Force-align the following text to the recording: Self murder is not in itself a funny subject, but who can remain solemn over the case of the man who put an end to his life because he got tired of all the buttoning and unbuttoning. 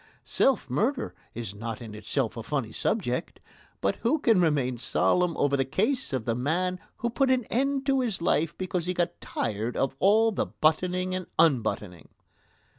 Self 0.23 0.67
murder 0.67 1.13
is 1.35 1.53
not 1.53 1.79
in 1.79 1.93
itself 1.93 2.35
a 2.35 2.41
funny 2.41 2.71
subject, 2.71 3.39
but 3.81 3.97
who 3.97 4.17
can 4.17 4.41
remain 4.41 4.79
solemn 4.79 5.37
over 5.37 5.55
the 5.55 5.63
case 5.63 6.11
of 6.11 6.25
the 6.25 6.33
man 6.33 6.79
who 6.97 7.09
put 7.11 7.29
an 7.29 7.43
end 7.51 7.85
to 7.85 7.99
his 7.99 8.19
life 8.19 8.57
because 8.57 8.87
he 8.87 8.95
got 8.95 9.21
tired 9.21 9.77
of 9.77 9.95
all 9.99 10.31
the 10.31 10.47
buttoning 10.47 11.13
and 11.13 11.27
unbuttoning. 11.37 12.09